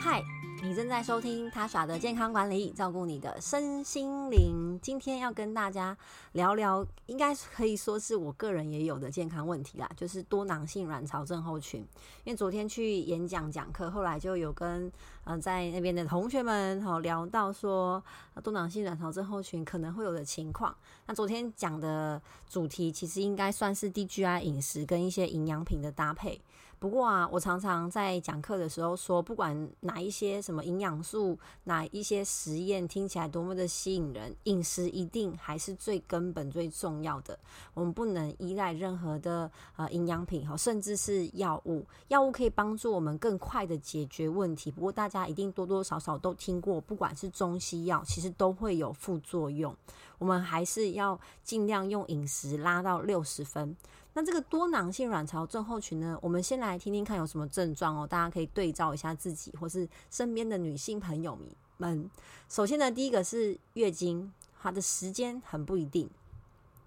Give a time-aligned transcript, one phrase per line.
[0.00, 0.22] 嗨，
[0.62, 4.78] 你正在收听他耍的健康管理，照顾你的身心灵。
[4.80, 5.96] 今天要跟大家
[6.32, 11.80] 聊聊，应该可以说是我个人也有的健康问题啦，就是多囊性卵巢症候群。
[12.22, 14.90] 因为昨天去演讲讲课，后来就有跟
[15.24, 18.00] 嗯在那边的同学们哈聊到说，
[18.44, 20.72] 多囊性卵巢症候群可能会有的情况。
[21.06, 26.40] 那昨天讲的主题其实应该算是 DGI 饮食跟一些营养品的搭配。
[26.80, 37.38] 不过啊，我常常在讲课的时候说，不管哪一些什么营养素，哪一些实验听起来多么的吸引人，饮食一定还是最根本、最重要的。
[37.74, 41.84] 我们不能依赖任何的呃营养品哈，甚至是药物。
[42.08, 49.74] 药物可以帮助我们更快的解决问题，不过大家一定多多少少都听过，不管是中西药，其实都会有副作用。
[50.18, 53.76] 我们还是要尽量用饮食拉到六十分。
[54.14, 56.18] 那这个多囊性卵巢症候群呢？
[56.20, 61.38] 我们先来听听看有什么症状哦，大家可以对照一下自己或是身边的女性朋友
[61.76, 62.10] 们。
[62.48, 66.10] 首先呢，第一个是月经，它的时间很不一定。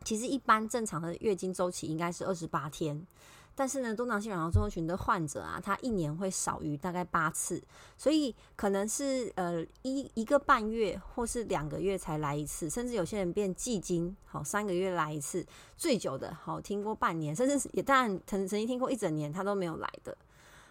[0.03, 3.05] 其实一般正常的月经周期应该是二十八天。
[3.53, 7.61] 但是呢，多囊性卵巢症候群的患者啊，他一年会少于大概八次，
[7.97, 20.17] 所以可能是呃一一个半月或是两个月才来一次，甚至有些人变季经，好三个月来一次，最久的好听过半年，甚至也当然曾曾经听过一整年他都没有来的。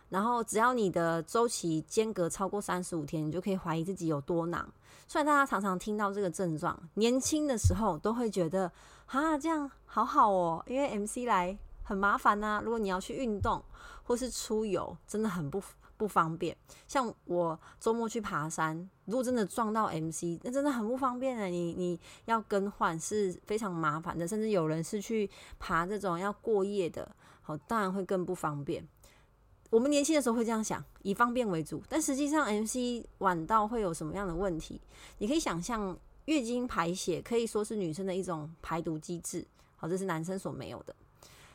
[0.08, 4.68] 然后只要你的周期间隔超过三十五天，你就可以怀疑自己有多囊。
[5.06, 8.72] 虽然大家常常听到这个症状，年轻的时候都会觉得
[9.06, 11.56] 啊这样好好哦，因为 MC 来。
[11.90, 13.60] 很麻烦呐，如果你要去运动
[14.04, 15.60] 或是出游，真的很不
[15.96, 16.56] 不方便。
[16.86, 21.46] 像我周末去爬山，如果真的撞到 MC，那真的很不方便的。
[21.46, 27.10] 你你要更换是非常麻烦的，甚至有人是去爬这种要过夜的，
[27.42, 28.86] 好，当然会更不方便。
[29.68, 34.80] 我们年轻的时候会这样想，以方便为主，但实际上 MC 晚到会有什么样的问题？
[35.18, 40.94] 你可以想象，月经排血可以说是女生的一种排毒机制，好，这是男生所没有的。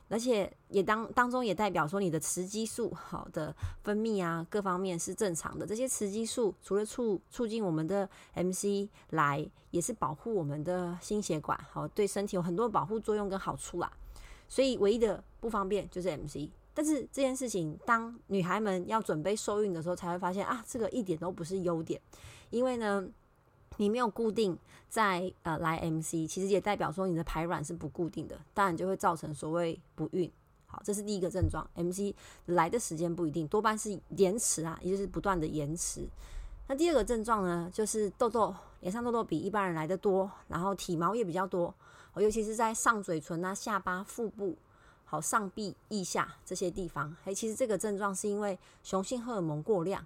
[0.08, 5.66] 而且也当当中也代表说你的雌激素好的分泌啊，各方面是正常的。
[5.66, 13.92] 这些雌激素除了促促进我们的 MC 来，也是保护我们的心血管，好对身体有很多保护作用跟好处啦。
[14.48, 16.50] 所以唯一的不方便就是 MC。
[16.74, 22.00] 但是这件事情，当女孩们要准备受孕的时候，才会发现啊，这个一点都不是优点，
[22.50, 23.08] 因为呢。
[23.78, 24.58] 你没有固定
[24.90, 30.32] 在呃来 MC，其实也代表说你的排卵是不固定的，当然就会造成所谓不孕。
[30.68, 32.14] 好，这是第一个症状，MC
[32.48, 36.08] 来的时间不一定，多半是延迟啊，也就是不断的延迟。
[36.68, 41.74] 那第二个症状呢，就是痘痘，脸上痘痘比一般人来的多，然后体毛也比较多，
[42.16, 44.56] 尤其是在上嘴唇啊、下巴、腹部、
[45.04, 47.16] 好上臂、腋下这些地方。
[47.26, 50.04] 诶，其实这个症状是因为雄性荷尔蒙过量。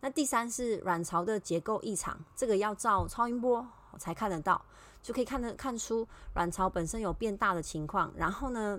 [0.00, 3.66] 那第三是卵巢的结构异常，这个要照超音波
[3.98, 4.62] 才看得到，
[5.02, 8.12] 就可以看得看出卵巢本身有变大的情况。
[8.16, 8.78] 然后呢，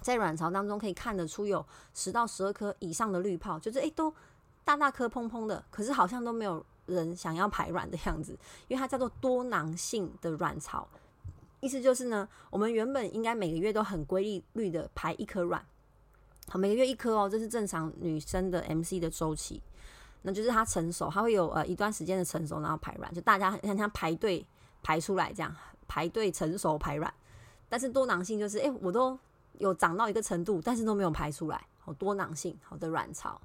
[0.00, 1.64] 在卵巢当中可以看得出有
[1.94, 4.12] 十到十二颗以上的滤泡，就是诶都
[4.64, 8.32] 大大颗砰砰的，可是好像都没有人想要排卵的样子，
[8.68, 10.86] 因为它叫做多囊性的卵巢，
[11.60, 15.64] 意思就是呢，我们原本应该每个月都很规律的排一颗卵，
[16.48, 19.62] 好每个月一颗哦，这是正常女生的 MC 的周期。
[20.22, 24.46] 那就是它成熟，它会有呃一段时间的成熟，然后排卵，就大家像像排队
[24.82, 25.54] 排出来这样，
[25.86, 27.12] 排队成熟排卵。
[27.68, 29.18] 但是多囊性就是，哎，我都
[29.58, 33.40] 有长到一个程度，但是都没有排出来，好多囊性好的卵巢。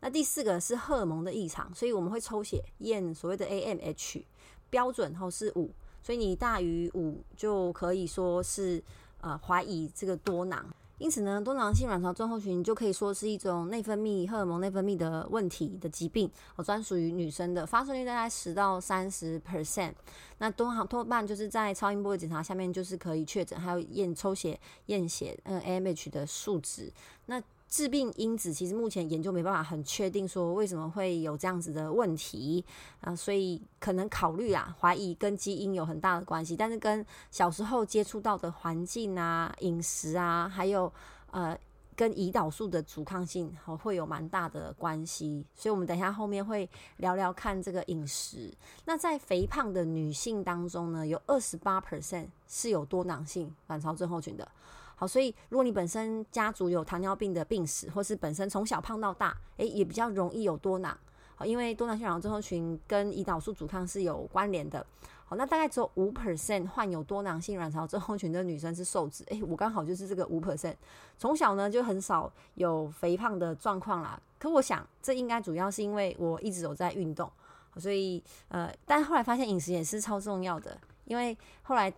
[0.00, 4.24] 那第四个是荷尔蒙的异常，所以我们会抽血验所谓的 AMH
[4.70, 5.70] 标准后是五，
[6.02, 8.82] 所以你大于五就可以说是
[9.20, 10.64] 呃怀疑这个多囊。
[11.00, 19.94] 因此呢，多囊性卵巢症候群就可以说是一种内分泌荷尔蒙内分泌的问题的疾病，哦，专属于女生的，发生率大概十到三十 percent。
[20.36, 26.92] 那多好多半就是在超音波的检查下面就是可以确诊，还有验抽血验血，嗯，AMH 的数值。
[27.24, 32.64] 那致病因子其实目前研究没办法很确定说为什么会有这样子的问题
[33.00, 40.92] 啊，所以可能考虑啊，怀疑跟基因有很大的关系，但是跟小时候接触到的环境啊、饮食啊，还有
[41.30, 41.56] 呃
[41.94, 48.52] 跟胰岛素的阻抗性会有蛮大的关系，所以我们等一下后面会聊聊看这个饮食。
[48.84, 54.48] 那在肥胖的女性当中呢，有二十八 percent 是有多囊性卵巢症候群的。
[55.00, 60.94] 好，所以如果你本身家族有糖尿病的病史，或是本身从小胖到大，诶，也比较容易有多囊。
[61.36, 64.84] 好，因为多囊性卵巢症候群跟胰岛素阻抗是有关联的。
[65.24, 69.24] 好，那大概只有五 percent 患有多囊性卵巢症候群的女生是瘦子。
[69.28, 70.74] 诶，我刚好就是这个五 percent，
[71.16, 74.20] 从小呢就很少有肥胖的状况啦。
[74.38, 77.32] 可我想，这应该主要是因为我一直有在运动，
[77.78, 80.76] 所以呃，但后来发现饮食也是超重要的。
[81.06, 81.90] 因为后来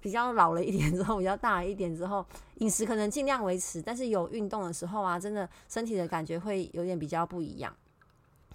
[0.00, 2.24] 比较老了一点之后，比较大一点之后，
[2.56, 7.74] 饮食可能尽量维持，但是有运动的时候啊，真的身体的感觉会有点比较不一样。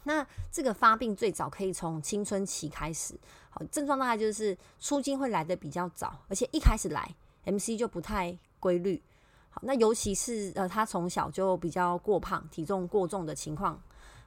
[0.04, 3.20] 那这个发病最早可以从青春期开始，
[3.50, 7.16] 好，症状大概就是出经会来的比较早，而且一开始来
[7.46, 9.02] MC 就不太规律。
[9.50, 13.82] 好，那尤其是呃，他从小就比较过胖，体重过重的情况，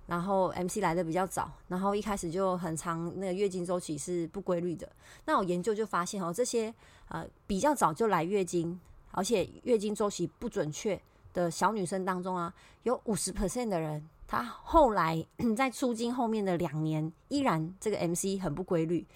[0.08, 4.90] 然后 MC 来的比较早，然后一开始就很长，那个月经周期是不规律的。
[5.26, 6.74] 那我研究就发现哦，这些
[7.08, 10.98] 呃比较早就来月经，而且月经周期不准确
[11.34, 12.50] 的小女生当中啊，
[12.84, 14.02] 有五十 percent 的人。
[14.26, 15.22] 她后来
[15.54, 19.06] 在出经后面的两年，依然这个 MC 很不规律。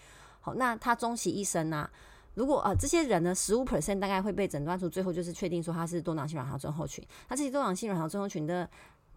[0.43, 1.89] 好，那他终其一生呢？
[2.35, 7.03] 如果呃这些人呢，十五 percent 大概会被诊断出，最后就是确定说他是多囊性卵巢症候群。
[7.31, 8.69] 那这些多囊性卵巢症候群的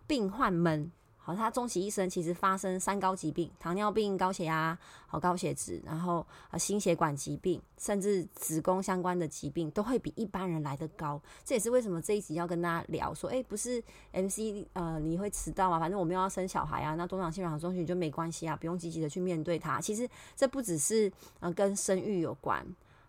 [0.07, 0.89] 病患们。
[1.25, 4.77] 好，他终其一生其实发生三高疾病：糖尿病、高血压、
[5.07, 11.19] 好高血脂，然后呃心血管疾病，甚至子宫相关的疾病，都会比一般人来的高。
[11.43, 19.81] 这也是为什么这一集要跟大家聊说，哎，不是 MC 呃你会迟到啊，反正我们要生小孩啊，那多囊性卵巢中学就没关系啊，不用积极的去面对它。
[19.81, 22.63] 其实这不只是呃跟生育有关，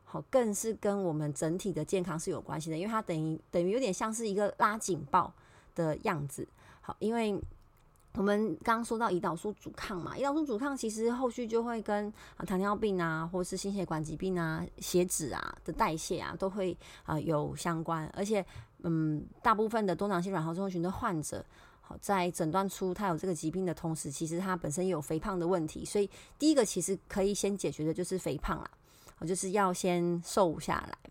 [0.07, 5.31] 好，更是跟我们整体的健康是有关系的，因为它等于等于有点像是一个拉警报
[5.75, 6.49] 的样子。
[6.81, 7.39] 好，因为
[8.17, 18.11] 我们刚刚说到胰岛素阻抗嘛，胰岛素阻抗其实后续就会跟啊糖尿病啊，或是心血管疾病啊、血脂啊的代谢啊，都会啊有相关。
[18.17, 18.45] 而且，
[18.83, 21.45] 嗯，大部分的多囊性卵巢症候群的患者，
[21.83, 25.85] 好在诊断出他有这个疾病的同时，其实他本身也有肥胖的问题。
[25.85, 26.09] 所以，
[26.39, 28.71] 第一个其实可以先解决的就是肥胖啦，
[29.19, 31.11] 我就是要先瘦下来。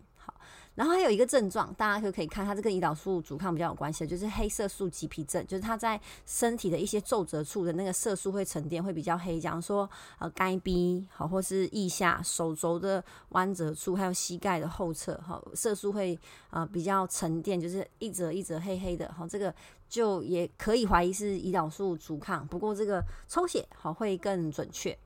[0.76, 9.40] 然后还有一个症状，大家就可以看，它这跟胰岛素阻抗比较有关系的，就是黑色素棘皮症，就是它在身体的一些皱褶处的那个色素会沉淀，会比较黑。
[9.40, 9.88] 假如说
[10.18, 16.16] 呃，该逼好，或是腋下、手肘的弯折处，还有膝盖的后侧，哈，色素会
[16.50, 19.52] 呃比较沉淀，就是一折一折黑黑的，哈，这个
[19.88, 22.46] 就也可以怀疑是胰岛素阻抗。
[22.46, 24.96] 不过这个抽血好会更准确。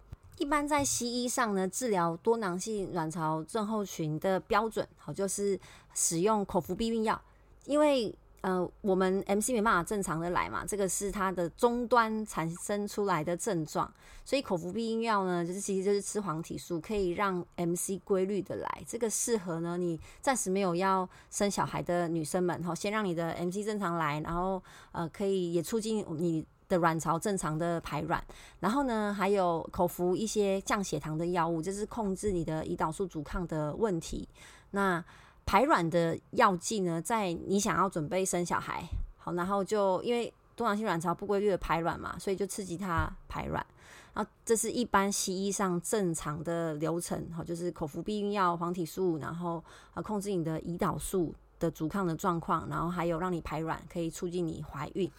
[0.40, 5.60] 一般在西医上呢，治疗多囊性卵巢症候群的标准，好就是
[5.92, 7.20] 使用口服避孕药，
[7.66, 13.92] 因为呃我们 MC 没办法正常的来嘛，这个是它的终端产生出来的症状，
[14.24, 26.46] 所以口服避孕药呢，就是其实就是吃黄体素，可以让 MC 规律的来，这个适合呢你暂时没有要生小孩的女生们，哈，先让你的 MC 正常来，然后呃可以也促进你。
[26.70, 28.22] 的卵巢正常的排卵，
[28.60, 34.26] 然后呢，还有口服一些降血糖的药物，就是控制你的胰岛素阻抗的问题。
[34.70, 35.04] 那
[35.44, 38.84] 排卵的药剂呢，在你想要准备生小孩，
[39.18, 43.66] 好，然后就因为多囊性卵巢不规律的排卵嘛，所以就刺激它排卵。
[44.14, 49.62] 然后这是一般西医上正常的流程，好，就是口服避孕药、黄体素，然后
[49.94, 55.10] 呃控制你的胰岛素的阻抗的状况，然后还有让你排卵，可以促进你怀孕。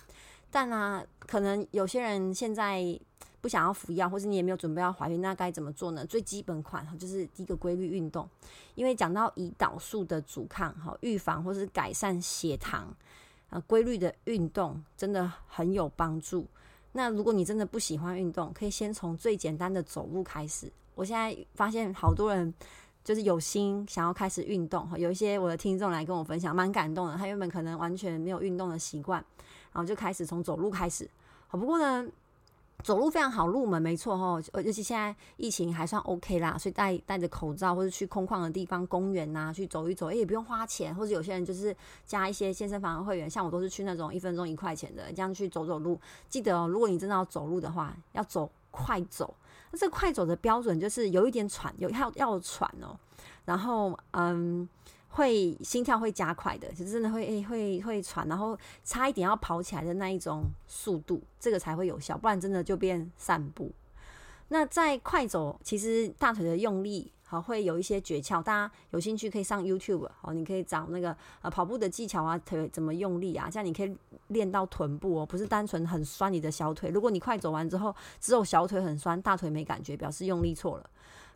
[0.52, 2.84] 但啊，可能有些人现在
[3.40, 6.06] 不想要服药，或是你也没有准备要怀孕，那该怎么做呢？
[6.06, 8.30] 最基本款就是第一个规律运动，
[8.76, 12.94] 因为讲到胰岛素的阻抗，哈，预防或是改善血糖，
[13.50, 16.46] 啊，规律的运动真的很有帮助。
[16.92, 20.72] 那如果你真的不喜欢运动，可以先从最简单的走路开始。
[20.94, 22.54] 我现在发现好多人
[23.04, 27.16] 就是有心想要开始运动，哈，有一些我的听众来跟我分享，蛮感动的。
[27.16, 29.24] 他原本可能完全没有运动的习惯。
[29.74, 31.10] 然后就开始从走路开始，
[31.48, 32.06] 好不过呢，
[32.84, 41.76] 走路非常好入门，没错哈，尤其现在疫情还算 OK 啦，所以戴戴着口罩或者去空旷的地方、公园呐去走一走，哎也不用花钱，或者有些人就是
[42.06, 46.00] 加一些健身房的会员，像我都是去那种一分钟一块钱的，这样去走走路。
[46.28, 49.34] 记得哦，如果你真的要走路的话，要走快走，
[49.72, 52.98] 那这快走的标准就是有一点喘，有要要喘哦，
[53.46, 54.68] 然后嗯。
[55.12, 63.72] 会心跳会加快的，就真的会诶会会喘，然后差一点要跑起来的那一种速度，这个才会有效，不然真的就变散步。
[64.48, 73.96] 那在快走，其实大腿的用力好会有一些诀窍，大家有兴趣可以上 YouTube 哦，你可以找那个呃跑步的技巧啊，腿怎么用力啊，这样你可以
[74.28, 76.90] 练到臀部哦，不是单纯很酸你的小腿。
[76.90, 80.90] 如果你快走完之后只有小腿很酸，大腿没感觉，表示用力错了。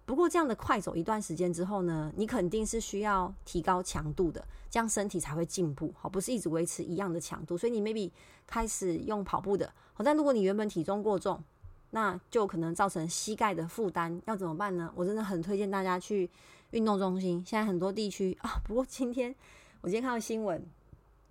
[0.06, 5.92] 不过这样的快走一段时间之后呢，你肯定是需要提高强度的，这样身体才会进步。
[6.00, 7.58] 好，不是一直维持一样的强度。
[7.58, 8.12] 所以你 maybe
[8.46, 11.44] 开始用跑步的，好，但如果你原本体重过重，
[11.90, 14.92] 那就可能造成膝盖的负担，要怎么办呢？
[14.96, 16.30] 我真的很推荐大家去
[16.72, 17.44] 运动中心。
[17.46, 19.34] 现在很多地区啊，不过今天
[19.82, 20.64] 我今天看到新闻，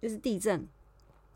[0.03, 0.67] 就是地震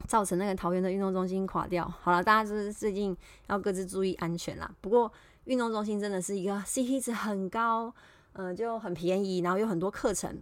[0.06, 1.86] 造成那个桃园的运动中心垮掉。
[2.02, 3.16] 好了，大家就是最近
[3.46, 4.68] 要各自注意安全啦。
[4.80, 5.12] 不过
[5.48, 7.92] 运动中心真的是一个 CP 值很高，
[8.34, 10.38] 嗯，就很便宜，然后有很多课程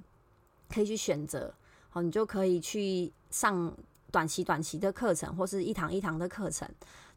[0.69, 1.55] 可以去选择。
[1.89, 3.73] 好，你就可以去上
[4.11, 6.69] 短期短期的课程，或是一堂一堂的课程。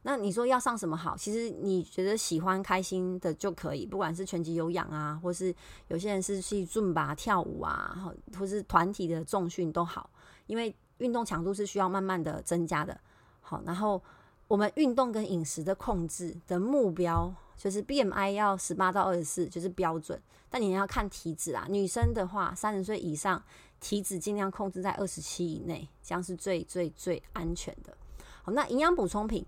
[0.04, 1.18] 那你说要上什么好？
[1.18, 5.54] 其实你觉得喜欢开心的就可以，不管是拳击有氧啊，或是
[5.88, 10.08] 有些人是去尊吧跳舞啊，或是团体的重训都好，
[10.46, 12.98] 因为运动强度是需要慢慢的增加的。
[13.42, 14.00] 好，然后
[14.48, 21.68] 我们运动跟饮食的控制的目标就是 BMI 要十八到二十四就是标准，但你要看体脂啊。
[21.70, 23.44] 女生的话，三十岁以上
[23.82, 27.96] 体脂尽量控制在二十七以内，这样是最最最安全的。
[28.42, 29.46] 好，那营养补充品。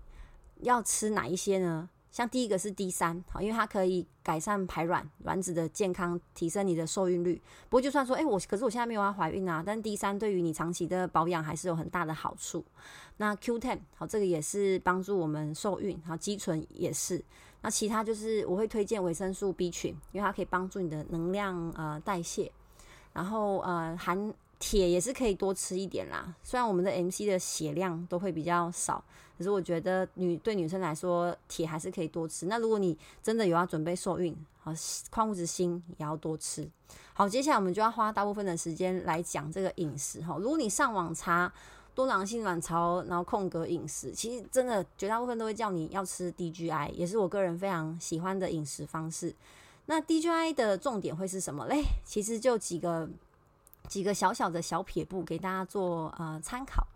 [0.60, 1.90] 要吃哪一些呢？
[2.12, 7.42] 像第一个是 D 三，好，因为它可以改善排卵卵子的健康，提升你的受孕率。
[7.68, 12.64] 不过就算说，哎，我可是我现在没有要怀孕啊，但 D 三对于你长期的保养还是有很大的好处。
[13.16, 17.24] 那 Q ten，好，这个也是帮助我们受孕，好，肌醇也是。
[17.62, 22.52] 那其他就是我会推荐维生素 B 群，因为它可以帮助你的能量呃代谢，
[23.12, 24.32] 然后呃含。
[24.64, 29.02] 铁也是可以多吃一点啦，虽然我们的 MC 的血量都会比较少，
[29.36, 32.46] 可是我觉得女对女生来说，铁还是可以多吃。
[32.46, 34.72] 那如果你真的有要准备受孕，好，
[35.10, 36.70] 矿物质锌也要多吃。
[37.12, 40.36] 好，接下来我们就要花大部分的时间来讲这个饮食哈。
[40.38, 41.52] 如果你上网查
[41.94, 49.34] 多囊性卵巢，然后空格饮食，其实真的绝大部分都会叫你要吃 DGI，也是我个人非常喜欢的饮食方式。
[49.86, 51.82] 那 DGI 的重点会是什么嘞？
[52.04, 53.08] 其实就几个。
[53.88, 56.86] 几个小小的小撇步给大家做呃参考。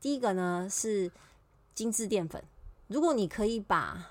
[0.00, 1.10] 第一个呢是
[1.74, 2.42] 精致淀粉，
[2.88, 4.10] 如果你可以把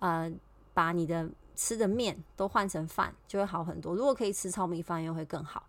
[0.00, 0.30] 呃
[0.74, 3.94] 把你的吃的面都换成饭，就会好很多。
[3.94, 5.62] 如果可以吃糙米饭，又会更好。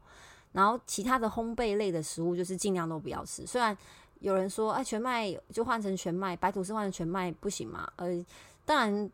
[0.51, 3.45] 然后其他的烘焙类的食物，就是尽量都不要吃。
[3.45, 3.75] 虽然
[4.19, 7.91] 有人说，哎，全麦就换成全麦，白吐司换成全麦不行吗？
[7.95, 8.25] 呃，
[8.65, 9.09] 当然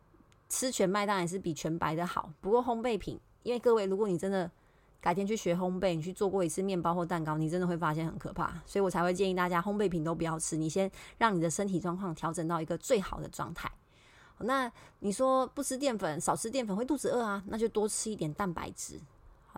[0.48, 2.30] 吃全麦当然是比全白的好。
[2.40, 4.50] 不过烘焙品，因为各位，如果你真的
[5.00, 10.56] 改天去学烘焙，你去做过一次面包或蛋糕，你真的会发现很可怕，所以我才会建议大家烘焙品都不要吃。
[10.56, 13.70] 你先让你的身体状况调整到一个最好的状态。
[14.40, 17.42] 那你说不吃淀粉，少吃淀粉会肚子饿啊？
[17.46, 19.00] 那就多吃一点蛋白质。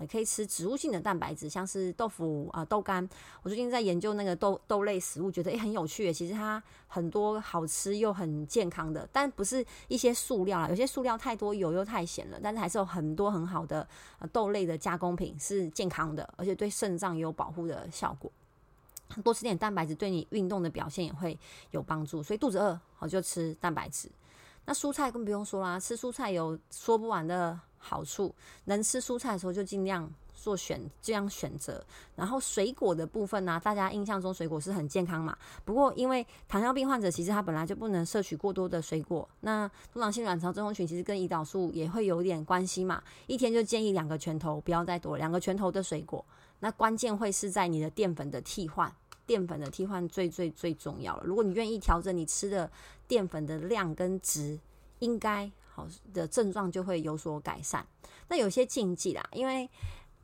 [0.00, 3.08] 也可以吃植物性的蛋白质，像是豆腐啊、豆干。
[3.42, 6.12] 我最近在研究那个豆豆类食物，觉得诶很有趣。
[6.12, 12.40] 其实它很多好吃又很健康的，但不是一些塑料啊，有些塑料太多，油又太咸了。
[12.42, 13.86] 但是还是有很多很好的
[14.32, 18.30] 豆类的加工品是健康的，而且对肾脏也有保护的效果。
[19.24, 21.38] 多吃点蛋白质，对你运动的表现也会
[21.72, 22.22] 有帮助。
[22.22, 24.08] 所以肚子饿，好就吃蛋白质。
[24.66, 28.32] 那蔬菜更不用说啦，吃蔬菜有说不完的好处。
[28.66, 31.84] 能吃蔬菜的时候就尽量做选这样选择。
[32.14, 35.36] 然后水果的部分呢，大家印象中水果是很健康嘛。
[35.64, 39.28] 不过因为糖尿病患者其实他本来就不能摄取过多的水果。
[39.40, 43.02] 那多囊性卵巢症候群其实跟胰岛素也会有点关系嘛。
[43.26, 46.24] 一天就建议两个拳头，不要再多，两个拳头的水果。
[46.60, 48.94] 那关键会是在你的淀粉的替换，
[49.26, 51.22] 淀粉的替换最最最重要了。
[51.24, 52.70] 如果你愿意调整你吃的。
[53.10, 54.56] 淀粉的量跟值
[55.00, 57.86] 应该好的症状就会有所改善。
[58.28, 59.68] 那有些禁忌啦，因为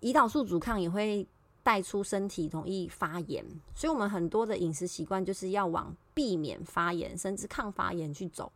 [0.00, 1.26] 胰岛素阻抗也会
[1.62, 8.52] 带出身体容易发炎，所以我们很多的饮食习惯就是要往避免发炎甚至抗发炎去走。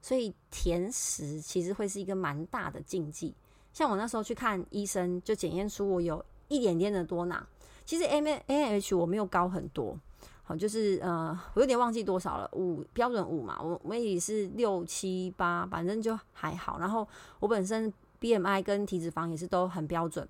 [0.00, 3.34] 所以甜食其实会是一个蛮大的禁忌。
[3.72, 7.46] 像我那时候去看医生，就检验出我有一点点的多囊，
[7.84, 9.98] 其实 M A A H 我没有高很多。
[10.44, 16.80] 好，就是呃，我有点忘记多少了，五标准五嘛，我我也是六七八，反正就还好。
[16.80, 17.06] 然后
[17.38, 20.28] 我本身 BMI 跟体脂肪也是都很标准，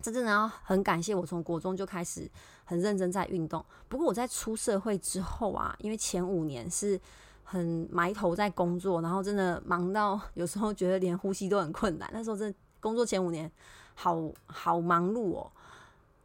[0.00, 2.30] 这真的要很感谢我从国中就开始
[2.64, 3.64] 很认真在运动。
[3.88, 6.98] 不过我在出社会之后啊，因为前五年是
[7.42, 12.08] 很埋头在工作，然后真的忙到有时候觉得连呼吸都很困难。
[12.12, 13.50] 那时候真的工作前五年，
[13.94, 15.50] 好好忙碌哦。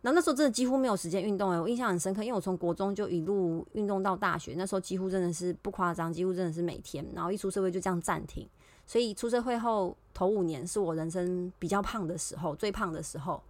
[0.08, 7.06] 然后那时候真的几乎没有时间运动诶，我印象很深刻，因为我从国中就一路运动到大学，那时候几乎真的是不夸张，几乎真的是每天。
[7.14, 8.48] 然后一出社会就这样暂停，
[8.86, 13.44] 所以出社会后头五年是我人生比较胖的时候，最胖的时候。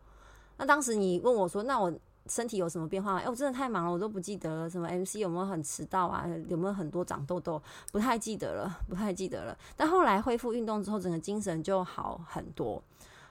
[0.57, 1.93] 那当时你问我说，那我
[2.25, 3.17] 身体有什么变化？
[3.19, 4.67] 哎，我真的太忙了，我都不记得了。
[4.67, 6.25] 什么 MC 有没有很迟到啊？
[6.47, 7.61] 有没有很多长痘痘？
[7.91, 9.55] 不太记得了，不太记得了。
[9.75, 12.81] 但后来恢复运动之后，整个精神就好很多。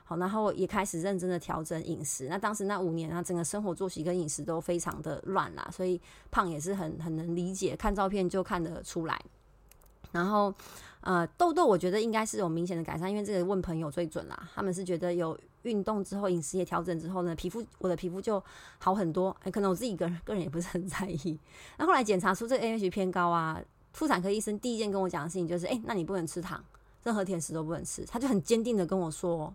[0.09, 2.29] 好，然后也开始认真的调整饮食。
[2.29, 9.21] 那当时那五年啊，整个生活作息跟饮食都非常的乱啦，所以胖也是很很能理解，看照片就看得出来。
[10.13, 10.55] 然后
[11.01, 18.41] 呃痘痘我觉得应该是有明显的改善，因为这个问朋友最准啦，他们是觉得有运动之后饮食也调整之后呢，皮肤我的皮肤就
[18.79, 21.37] 好很多，哎，可能我自己个人个人也不是很在意。
[21.79, 23.61] 那后来检查出这个 AH 偏高啊，
[23.93, 26.65] 妇产科医生第一件跟我讲的事情就是，哎，那你不能吃糖，
[27.03, 29.53] 任何甜食都不能吃，他就很坚定的跟我说。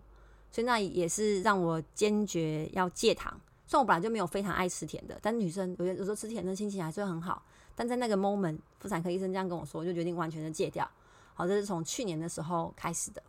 [0.52, 3.32] 所以那也是让我坚决要戒糖。
[3.66, 7.42] 虽然我本来就没有非常爱吃甜的，但女生有有时候吃甜的心情还是会很好。
[7.74, 10.86] 但在那个 moment，妇产科医生这样跟我说，我就决定完全的戒掉。
[11.32, 13.22] 好，这是从去年的时候开始的。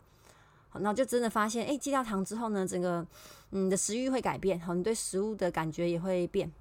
[0.68, 3.06] 好，那就真的发现，哎，戒掉糖之后呢，整个
[3.50, 6.52] 你的食欲会改变，好，你对食物的感觉也会变。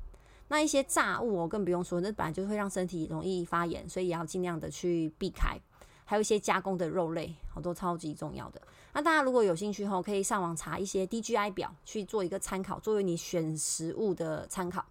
[0.48, 5.60] 那一些炸物，我更不用说，那本来就会让身体容易发炎，所以也要尽量的去避开。
[6.06, 8.62] 还有一些加工的肉类，好多超级重要的。
[8.94, 14.86] 那大家如果有兴趣后，可以上网查一些 DGI 表去做一个参考，作为你选食物的参考。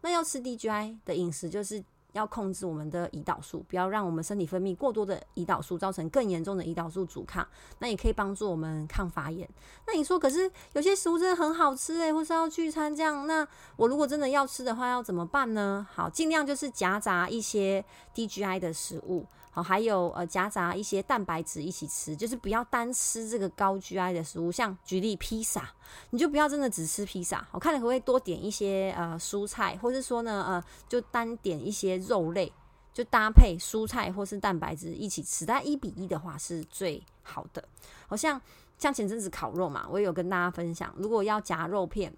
[0.00, 7.46] 那要吃 DGI 的饮食，就是要控制我们的胰岛素，不要让我们身体分泌过多的胰岛素，造成更严重的胰岛素阻抗。
[7.78, 9.48] 那也可以帮助我们抗发炎。
[9.86, 15.86] 那你说，可是有些食物真的很好吃诶，或是要聚餐这样，那我如果真的要吃的话，要怎么办呢？
[15.92, 19.26] 好，尽量就是夹杂一些 DGI 的食物。
[19.54, 25.70] 好，还有呃，夹杂一些蛋白质一起吃，就是不要单吃这个高 GI 的食物，像举例披萨，
[26.08, 27.46] 你就不要真的只吃披萨。
[27.50, 32.52] 我看了可不可以多点一些呃蔬菜，或是说呢呃，就单点一些肉类，
[32.92, 37.62] 就搭配蔬菜或是蛋白质一起吃，但一比一的话是最好的。
[38.06, 38.40] 好像
[38.78, 42.12] 像前阵子烤肉嘛，我也有跟大家分享，如果要夹肉片，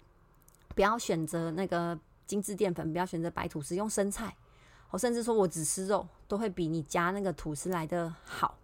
[0.75, 4.35] 不要选择那个精致淀粉，不要选择白吐司，用生菜。
[4.91, 6.07] 我甚至说我只吃肉。
[6.27, 8.57] 都会比你夹那个吐司来的好。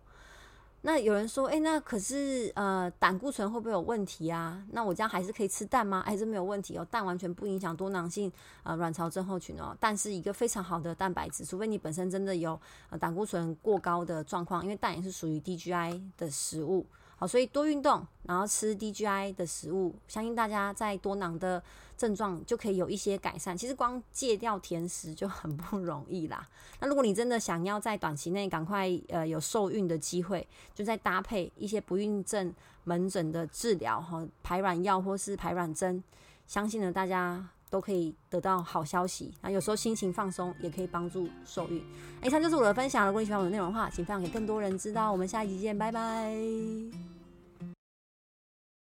[0.84, 4.64] 那有人说，哎，那可是呃胆固醇会不会有问题啊？
[4.72, 6.02] 那我这样还是可以吃蛋吗？
[6.06, 6.86] 还是没有问题哦？
[6.90, 8.32] 蛋完全不影响多囊性
[8.64, 9.78] 呃卵巢症候群哦。
[9.80, 12.60] 蛋是一个非常好的蛋白质，除非你本身真的有
[12.90, 16.86] 呃胆固醇过高的状况，因为蛋也是属于 DGI 的食物。
[17.22, 21.62] 好，所以多运动，然后吃 DGI 的食物，相信大家在多囊的
[21.96, 23.56] 症状就可以有一些改善。
[23.56, 26.44] 其实光戒掉甜食就很不容易啦。
[26.80, 32.52] 那如果你真的想要在短期内赶快呃有受孕的机会，就在搭配一些不孕症
[32.86, 36.04] 门诊的治疗哈，排卵药或是排卵针，
[36.48, 37.48] 相信呢大家。
[37.72, 39.50] 都可以得到好消息啊！
[39.50, 41.82] 有时候心情放松也可以帮助受孕。
[42.22, 45.10] 以上就是我的分享如果你喜欢我的内容的话，请分享给更多人知道。
[45.10, 46.36] 我们下一集见，拜拜。